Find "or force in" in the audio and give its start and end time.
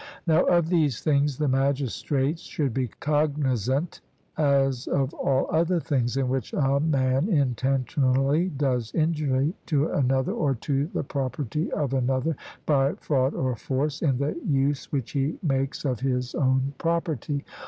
13.35-14.17